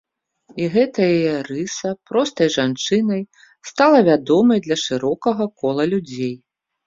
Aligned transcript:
І 0.61 0.67
гэта 0.75 0.99
яе 1.17 1.33
рыса 1.49 1.91
простай 2.11 2.47
жанчынай 2.55 3.21
стала 3.71 3.99
вядомай 4.09 4.63
для 4.69 4.77
шырокага 4.85 5.45
кола 5.65 5.83
людзей. 5.93 6.35